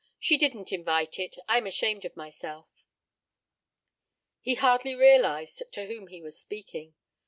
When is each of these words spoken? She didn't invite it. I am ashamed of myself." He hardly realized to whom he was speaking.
She 0.19 0.35
didn't 0.35 0.71
invite 0.71 1.19
it. 1.19 1.35
I 1.47 1.59
am 1.59 1.67
ashamed 1.67 2.05
of 2.05 2.15
myself." 2.17 2.87
He 4.39 4.55
hardly 4.55 4.95
realized 4.95 5.61
to 5.73 5.85
whom 5.85 6.07
he 6.07 6.23
was 6.23 6.39
speaking. 6.39 6.95